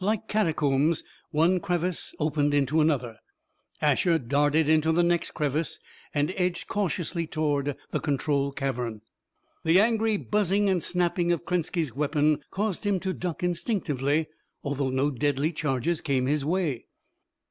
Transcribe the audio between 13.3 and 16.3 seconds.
instinctively, although no deadly charges came